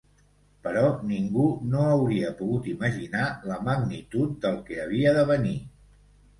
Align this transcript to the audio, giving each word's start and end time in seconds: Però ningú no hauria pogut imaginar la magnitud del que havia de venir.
Però 0.67 0.85
ningú 1.09 1.45
no 1.73 1.83
hauria 1.89 2.33
pogut 2.41 2.71
imaginar 2.73 3.29
la 3.53 3.61
magnitud 3.69 4.35
del 4.49 4.61
que 4.69 4.83
havia 4.89 5.17
de 5.23 5.31
venir. 5.37 5.57